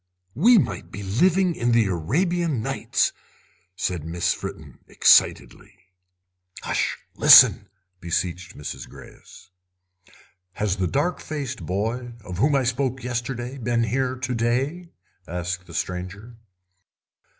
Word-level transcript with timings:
"We 0.33 0.57
might 0.57 0.89
be 0.89 1.03
living 1.03 1.53
in 1.53 1.73
the 1.73 1.85
Arabian 1.85 2.63
Nights," 2.63 3.13
said 3.75 4.03
Miss 4.03 4.33
Fritten, 4.33 4.79
excitedly. 4.87 5.77
"Hush! 6.63 6.97
Listen," 7.15 7.69
beseeched 7.99 8.57
Mrs. 8.57 8.89
Greyes. 8.89 9.51
"Has 10.53 10.77
the 10.77 10.87
dark 10.87 11.19
faced 11.19 11.67
boy, 11.67 12.13
of 12.23 12.39
whom 12.39 12.55
I 12.55 12.63
spoke 12.63 13.03
yesterday, 13.03 13.59
been 13.59 13.83
here 13.83 14.15
to 14.15 14.33
day?" 14.33 14.89
asked 15.27 15.67
the 15.67 15.73
stranger. 15.75 16.35